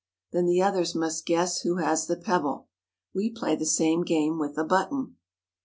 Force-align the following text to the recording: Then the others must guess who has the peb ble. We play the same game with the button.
Then 0.31 0.47
the 0.47 0.63
others 0.63 0.95
must 0.95 1.27
guess 1.27 1.59
who 1.59 1.75
has 1.75 2.07
the 2.07 2.15
peb 2.17 2.41
ble. 2.41 2.67
We 3.13 3.29
play 3.29 3.55
the 3.55 3.67
same 3.67 4.01
game 4.03 4.39
with 4.39 4.55
the 4.55 4.63
button. 4.63 5.17